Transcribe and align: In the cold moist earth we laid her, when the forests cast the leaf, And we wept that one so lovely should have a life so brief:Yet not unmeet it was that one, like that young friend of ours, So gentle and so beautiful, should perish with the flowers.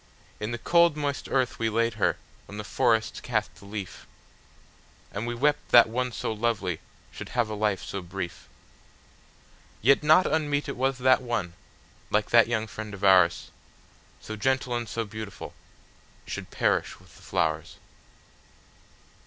In 0.39 0.49
the 0.49 0.57
cold 0.57 0.97
moist 0.97 1.27
earth 1.29 1.59
we 1.59 1.69
laid 1.69 1.93
her, 1.93 2.17
when 2.47 2.57
the 2.57 2.63
forests 2.63 3.21
cast 3.21 3.53
the 3.53 3.65
leaf, 3.65 4.07
And 5.11 5.27
we 5.27 5.35
wept 5.35 5.69
that 5.69 5.87
one 5.87 6.11
so 6.11 6.33
lovely 6.33 6.79
should 7.11 7.29
have 7.37 7.49
a 7.49 7.53
life 7.53 7.83
so 7.83 8.01
brief:Yet 8.01 10.01
not 10.01 10.25
unmeet 10.25 10.67
it 10.67 10.75
was 10.75 10.97
that 10.97 11.21
one, 11.21 11.53
like 12.09 12.31
that 12.31 12.47
young 12.47 12.65
friend 12.65 12.95
of 12.95 13.03
ours, 13.03 13.51
So 14.19 14.35
gentle 14.35 14.73
and 14.75 14.89
so 14.89 15.05
beautiful, 15.05 15.53
should 16.25 16.49
perish 16.49 16.99
with 16.99 17.15
the 17.15 17.21
flowers. 17.21 17.75